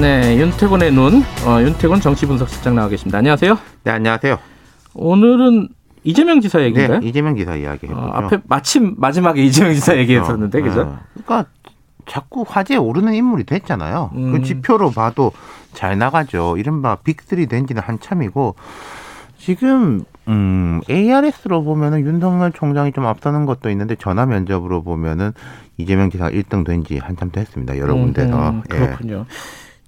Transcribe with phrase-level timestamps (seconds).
[0.00, 3.18] 네, 윤태곤의 눈, 어, 윤태곤 정치분석실장 나와 계십니다.
[3.18, 3.56] 안녕하세요.
[3.84, 4.38] 네, 안녕하세요.
[4.94, 5.68] 오늘은
[6.02, 6.98] 이재명 지사 얘기인가요?
[7.00, 8.00] 네, 이재명 기사 이야기 해보죠.
[8.00, 10.80] 어, 앞에 마침 마지막에 이재명 지사 얘기했었는데, 그죠?
[10.82, 11.48] 어, 그러니까
[12.06, 14.10] 자꾸 화제에 오르는 인물이 됐잖아요.
[14.14, 14.32] 음.
[14.32, 15.32] 그 지표로 봐도
[15.72, 16.56] 잘 나가죠.
[16.58, 18.56] 이른바 빅3 된 지는 한참이고
[19.38, 25.32] 지금 음, ARS로 보면은 윤석열 총장이 좀 앞서는 것도 있는데 전화 면접으로 보면은
[25.76, 27.78] 이재명 지사가 1등 된 지 한참 됐습니다.
[27.78, 28.50] 여러 군데서.
[28.50, 28.76] 음, 예.
[28.76, 29.24] 그렇군요.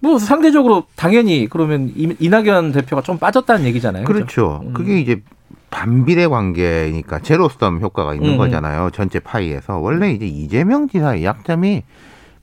[0.00, 4.04] 뭐 상대적으로 당연히 그러면 이- 이낙연 대표가 좀 빠졌다는 얘기잖아요.
[4.06, 4.60] 그렇죠.
[4.64, 4.72] 음.
[4.72, 5.22] 그게 이제
[5.70, 8.38] 반비례 관계니까 제로섬 효과가 있는 음.
[8.38, 8.90] 거잖아요.
[8.92, 9.78] 전체 파이에서.
[9.78, 11.82] 원래 이제 이재명 지사의 약점이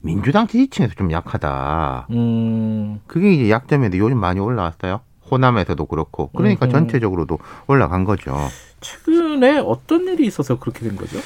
[0.00, 2.06] 민주당 지지층에서 좀 약하다.
[2.12, 5.00] 음, 그게 이제 약점인데 요즘 많이 올라왔어요.
[5.30, 6.30] 호남에서도 그렇고.
[6.34, 6.70] 그러니까 음.
[6.70, 8.34] 전체적으로도 올라간 거죠.
[8.80, 11.18] 최근에 어떤 일이 있어서 그렇게 된 거죠?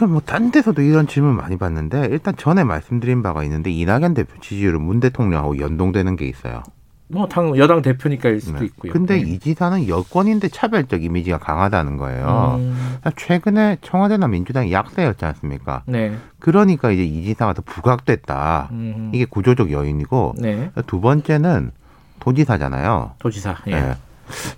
[0.00, 4.80] 지금 뭐딴 데서도 이런 질문 많이 받는데 일단 전에 말씀드린 바가 있는데 이낙연 대표 지지율은
[4.80, 6.62] 문 대통령하고 연동되는 게 있어요.
[7.08, 8.64] 뭐 당 여당 대표니까일 수도 네.
[8.64, 8.94] 있고요.
[8.94, 9.28] 근데 네.
[9.28, 12.56] 이 지사는 여권인데 차별적 이미지가 강하다는 거예요.
[12.60, 15.82] 음, 최근에 청와대나 민주당이 약세였지 않습니까?
[15.84, 16.16] 네.
[16.38, 18.70] 그러니까 이제 이 지사가 더 부각됐다.
[18.72, 20.70] 음, 이게 구조적 요인이고 네.
[20.86, 21.72] 두 번째는
[22.20, 23.16] 도지사잖아요.
[23.18, 23.54] 도지사.
[23.68, 23.72] 예.
[23.72, 23.96] 예.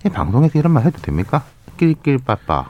[0.05, 1.43] 이 방송에서 이런 말 해도 됩니까?
[1.75, 2.69] 낄낄 빠빠.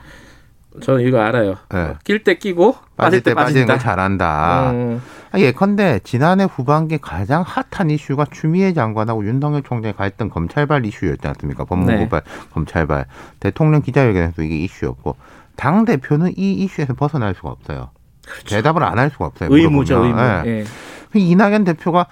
[0.80, 1.54] 저는 이거 알아요.
[1.74, 1.94] 예.
[2.04, 3.66] 낄때 끼고 빠질 때 빠지는.
[3.66, 4.70] 거 잘한다.
[4.72, 11.26] 음, 아, 예컨대 지난해 후반기 가장 핫한 이슈가 추미애 장관하고 윤석열 총장의 갈등 검찰발 이슈였지
[11.28, 11.64] 않습니까?
[11.64, 13.06] 법무부발 검찰발
[13.40, 15.16] 대통령 기자회견에서 이게 이슈였고
[15.56, 17.90] 당 대표는 이 이슈에서 벗어날 수가 없어요.
[18.48, 19.48] 대답을 안 할 수가 없어요.
[19.50, 19.64] 그렇죠.
[19.64, 20.14] 의무죠, 의무.
[20.14, 20.46] 물어보면.
[20.46, 20.50] 예.
[20.60, 20.64] 예.
[21.12, 22.06] 그 이낙연 대표가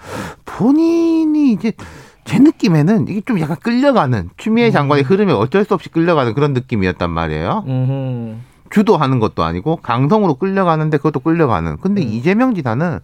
[0.45, 1.73] 본인이 이제
[2.23, 7.09] 제 느낌에는 이게 좀 약간 끌려가는 추미애 장관의 흐름에 어쩔 수 없이 끌려가는 그런 느낌이었단
[7.09, 7.65] 말이에요.
[7.67, 8.35] 음흠.
[8.73, 11.77] 주도하는 것도 아니고 강성으로 끌려가는데 그것도 끌려가는.
[11.77, 12.07] 근데 음.
[12.07, 12.99] 이재명 지사는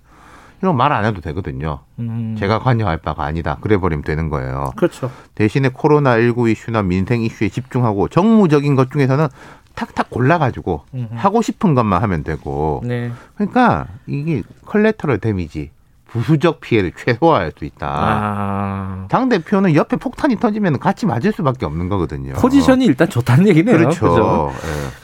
[0.61, 1.79] 이런 말 안 해도 되거든요.
[1.99, 2.35] 음.
[2.37, 3.57] 제가 관여할 바가 아니다.
[3.61, 4.71] 그래 버리면 되는 거예요.
[4.75, 5.11] 그렇죠.
[5.35, 9.27] 대신에 코로나 19 이슈나 민생 이슈에 집중하고 정무적인 것 중에서는
[9.75, 11.07] 탁탁 골라가지고 음흠.
[11.15, 12.81] 하고 싶은 것만 하면 되고.
[12.83, 13.11] 네.
[13.35, 15.69] 그러니까 이게 컬레터럴 데미지,
[16.11, 17.87] 부수적 피해를 최소화할 수 있다.
[17.87, 19.05] 아.
[19.09, 22.33] 당 대표는 옆에 폭탄이 터지면 같이 맞을 수밖에 없는 거거든요.
[22.33, 23.77] 포지션이 일단 좋다는 얘기네요.
[23.77, 24.51] 그렇죠.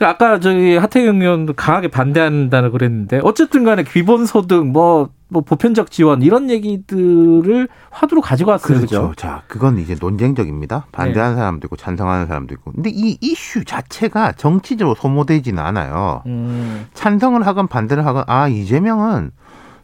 [0.01, 0.05] 예.
[0.05, 6.49] 아까 저기 하태경 의원도 강하게 반대한다고 그랬는데 어쨌든 간에 기본소득 뭐, 뭐 보편적 지원 이런
[6.49, 8.77] 얘기들을 화두로 가지고 왔어요.
[8.77, 9.09] 그렇죠.
[9.09, 9.13] 그죠?
[9.15, 10.87] 자, 그건 이제 논쟁적입니다.
[10.91, 12.71] 반대하는 사람도 있고 찬성하는 사람도 있고.
[12.71, 16.23] 근데 이 이슈 자체가 정치적으로 소모되지는 않아요.
[16.25, 16.87] 음.
[16.93, 19.31] 찬성을 하건 반대를 하건 아 이재명은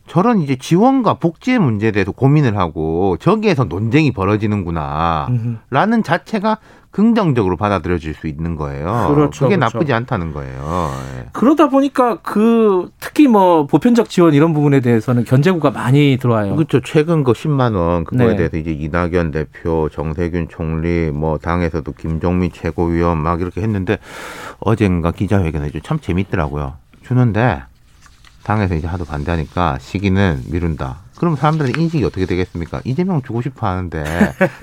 [0.07, 5.28] 저런 이제 지원과 복지의 문제에 대해서 고민을 하고 저기에서 논쟁이 벌어지는구나.
[5.29, 5.56] 음흠.
[5.69, 6.57] 라는 자체가
[6.91, 9.13] 긍정적으로 받아들여질 수 있는 거예요.
[9.16, 9.78] 그렇죠, 게 그렇죠.
[9.78, 10.91] 나쁘지 않다는 거예요.
[11.17, 11.25] 예.
[11.31, 16.56] 그러다 보니까 그 특히 뭐 보편적 지원 이런 부분에 대해서는 견제구가 많이 들어와요.
[16.56, 16.81] 그렇죠.
[16.81, 18.35] 최근 그 10만 원 그거에 네.
[18.35, 23.97] 대해서 이제 이낙연 대표, 정세균 총리, 뭐 당에서도 김종민 최고위원 막 이렇게 했는데
[24.59, 26.73] 어젠가 기자회견에 참 재밌더라고요.
[27.03, 27.61] 주는데
[28.44, 30.97] 당에서 이제 하도 반대하니까 시기는 미룬다.
[31.22, 32.81] 그럼 사람들의 인식이 어떻게 되겠습니까?
[32.84, 34.03] 이재명 주고 싶어 하는데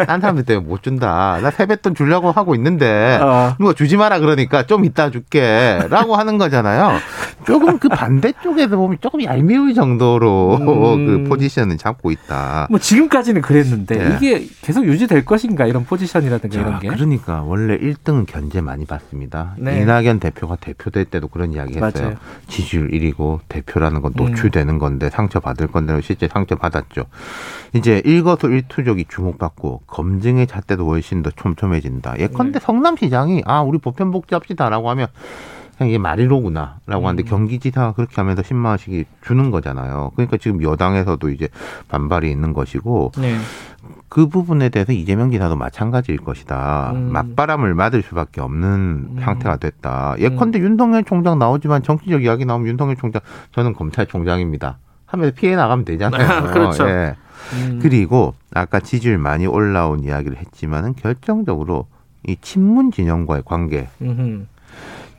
[0.08, 1.38] 딴 사람들 때문에 못 준다.
[1.40, 3.54] 나 세뱃돈 주려고 하고 있는데 어.
[3.60, 6.98] 누가 주지 마라 그러니까 좀 이따 줄게라고 하는 거잖아요.
[7.46, 11.24] 조금 그 반대쪽에서 보면 조금 얄미울 정도로 음.
[11.24, 12.66] 그 포지션을 잡고 있다.
[12.70, 14.16] 뭐 지금까지는 그랬는데 네.
[14.16, 16.88] 이게 계속 유지될 것인가 이런 포지션이라든가 자, 이런 게.
[16.88, 19.54] 그러니까 원래 1등은 견제 많이 받습니다.
[19.58, 19.80] 네.
[19.80, 21.90] 이낙연 대표가 대표될 때도 그런 이야기 했어요.
[21.94, 22.16] 맞아요.
[22.48, 27.04] 지지율 1위고 대표라는 건 노출되는 건데 상처 받을 건데 실제 상처 받았죠.
[27.74, 32.14] 이제 일거수일투족이 주목받고 검증의 잣대도 훨씬 더 촘촘해진다.
[32.14, 32.24] 네.
[32.24, 35.08] 예컨대 성남시장이 아 우리 보편복지합시다라고 하면
[35.78, 37.24] 그냥 이게 말이로구나라고 하는데 음.
[37.24, 40.10] 경기지사가 그렇게 하면서 10만 원씩 주는 거잖아요.
[40.16, 41.48] 그러니까 지금 여당에서도 이제
[41.86, 43.36] 반발이 있는 것이고 네.
[44.08, 46.92] 그 부분에 대해서 이재명 지사도 마찬가지일 것이다.
[46.94, 47.12] 음.
[47.12, 49.16] 맞바람을 맞을 수밖에 없는 음.
[49.20, 50.16] 상태가 됐다.
[50.18, 53.22] 예컨대 윤석열 총장 나오지만 정치적 이야기 나오면 윤석열 총장
[53.52, 54.78] 저는 검찰총장입니다.
[55.06, 56.28] 하면서 피해 나가면 되잖아요.
[56.28, 56.88] 아, 그렇죠.
[56.88, 57.14] 예.
[57.52, 57.78] 음.
[57.80, 61.86] 그리고 아까 지지율 많이 올라온 이야기를 했지만은 결정적으로
[62.26, 64.46] 이 친문 진영과의 관계 음흠.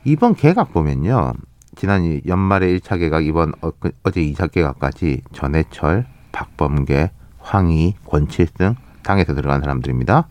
[0.04, 1.32] 이번 개각 보면요.
[1.76, 8.74] 지난 이 연말에 1차 개각, 이번 어, 그- 어제 2차 개각까지 전해철, 박범계, 황희, 권칠승
[9.02, 10.28] 당에서 들어간 사람들입니다.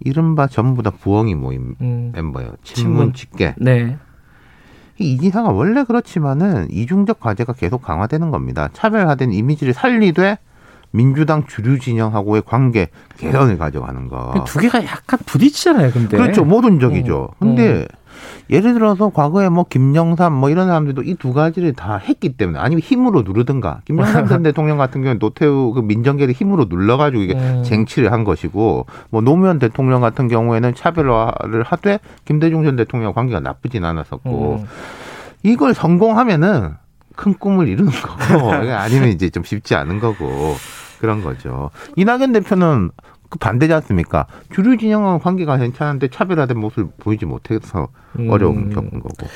[0.00, 2.12] 이른바 전부 다 부엉이 모임 음.
[2.14, 2.52] 멤버예요.
[2.62, 3.12] 친문.
[3.12, 3.54] 직계.
[3.58, 3.96] 네.
[4.98, 8.68] 이 이진사가 원래 그렇지만은 이중적 과제가 계속 강화되는 겁니다.
[8.72, 10.38] 차별화된 이미지를 살리되
[10.90, 14.44] 민주당 주류 진영하고의 관계 개선을 가져가는 거.
[14.46, 16.16] 두 개가 약간 부딪히잖아요, 근데.
[16.18, 16.44] 그렇죠.
[16.44, 17.30] 모든적이죠.
[17.30, 17.86] 음, 근데
[18.50, 22.80] 예를 들어서 과거에 뭐 김영삼 뭐 이런 사람들도 이 두 가지를 다 했기 때문에 아니면
[22.80, 27.62] 힘으로 누르든가 김영삼 전 대통령 같은 경우는 노태우 그 민정계를 힘으로 눌러가지고 이게 음.
[27.62, 33.84] 쟁취를 한 것이고 뭐 노무현 대통령 같은 경우에는 차별화를 하되 김대중 전 대통령 관계가 나쁘진
[33.84, 34.66] 않았었고 음.
[35.44, 36.74] 이걸 성공하면은
[37.14, 40.56] 큰 꿈을 이루는 거고 아니면 이제 좀 쉽지 않은 거고
[40.98, 41.70] 그런 거죠.
[41.96, 42.90] 이낙연 대표는
[43.32, 44.26] 그 반대지 않습니까?
[44.52, 47.88] 주류 진영과 관계가 괜찮은데 차별화된 모습을 보이지 못해서
[48.18, 48.28] 음.
[48.28, 49.26] 어려움을 겪은 거고.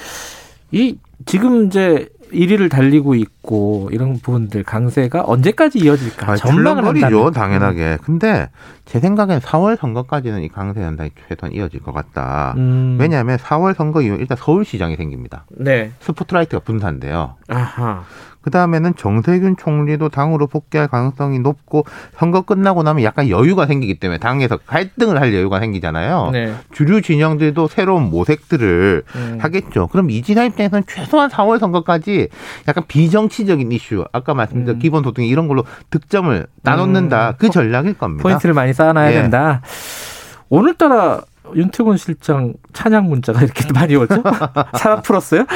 [0.71, 7.33] 이 지금 이제 1위를 달리고 있고 이런 부분들 강세가 언제까지 이어질까 아, 전망을 출렁거리죠, 한다면.
[7.33, 7.99] 당연하게.
[8.03, 8.51] 근데
[8.85, 12.53] 제 생각엔 4월 선거까지는 이 강세 현상이 최소한 이어질 것 같다.
[12.59, 12.99] 음.
[13.01, 15.47] 왜냐하면 4월 선거 이후 일단 서울시장이 생깁니다.
[15.57, 15.93] 네.
[16.01, 17.37] 스포트라이트가 분산돼요.
[17.49, 18.03] 아하.
[18.47, 21.85] 그 다음에는 정세균 총리도 당으로 복귀할 가능성이 높고
[22.17, 26.31] 선거 끝나고 나면 약간 여유가 생기기 때문에 당에서 갈등을 할 여유가 생기잖아요.
[26.33, 26.55] 네.
[26.71, 29.39] 주류 진영들도 새로운 모색들을 음.
[29.41, 29.89] 하겠죠.
[29.89, 32.29] 그럼 이진아 입장에서는 최소한 4월 선거까지
[32.69, 34.79] 약간 비정치적인 이슈, 아까 말씀드린 음.
[34.79, 37.31] 기본소득 이런 걸로 득점을 따놓는다.
[37.31, 37.35] 음.
[37.39, 38.23] 그 전략일 겁니다.
[38.23, 39.23] 포인트를 많이 쌓아놔야 예.
[39.23, 39.61] 된다.
[40.51, 41.23] 오늘따라
[41.55, 44.23] 윤태곤 실장 찬양 문자가 이렇게 많이 오죠?
[44.79, 45.47] 사람 풀었어요?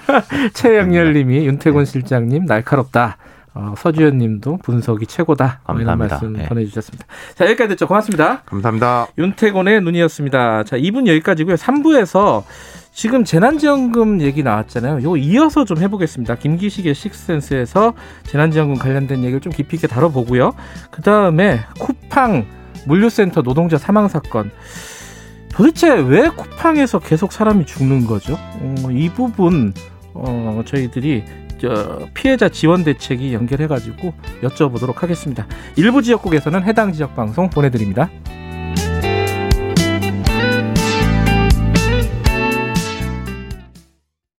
[0.54, 3.16] 최영렬 님이 윤태곤 실장님 날카롭다.
[3.58, 5.60] 어, 서주현님도 분석이 최고다.
[5.66, 6.14] 뭐 이런 감사합니다.
[6.14, 6.46] 말씀 예.
[6.46, 7.06] 보내주셨습니다.
[7.34, 7.86] 자 여기까지 듣죠.
[7.86, 8.42] 고맙습니다.
[8.42, 9.06] 감사합니다.
[9.16, 10.64] 윤태곤의 눈이었습니다.
[10.64, 11.54] 자 2분 여기까지고요.
[11.54, 12.42] 3부에서
[12.92, 15.02] 지금 재난지원금 얘기 나왔잖아요.
[15.02, 16.34] 요거 이어서 좀 해보겠습니다.
[16.34, 17.94] 김기식의 식센스에서
[18.24, 20.52] 재난지원금 관련된 얘기를 좀 깊이 있게 다뤄보고요.
[20.90, 22.44] 그 다음에 쿠팡
[22.86, 24.50] 물류센터 노동자 사망 사건.
[25.56, 28.34] 도대체 왜 쿠팡에서 계속 사람이 죽는 거죠?
[28.34, 29.72] 어, 이 부분
[30.12, 31.24] 어, 저희들이
[31.58, 34.12] 저 피해자 지원 대책이 연결해가지고
[34.42, 35.46] 여쭤보도록 하겠습니다.
[35.76, 38.10] 일부 지역국에서는 해당 지역 방송 보내드립니다.